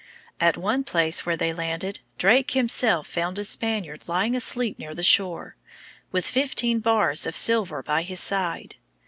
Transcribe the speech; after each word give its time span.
At 0.39 0.57
one 0.57 0.83
place 0.83 1.27
where 1.27 1.37
they 1.37 1.53
landed 1.53 1.99
Drake 2.17 2.49
himself 2.53 3.05
found 3.05 3.37
a 3.37 3.43
Spaniard 3.43 4.05
lying 4.07 4.35
asleep 4.35 4.79
near 4.79 4.95
the 4.95 5.03
shore, 5.03 5.55
with 6.11 6.25
thirteen 6.25 6.79
bars 6.79 7.27
of 7.27 7.37
silver 7.37 7.83
by 7.83 8.01
his 8.01 8.19
side. 8.19 8.77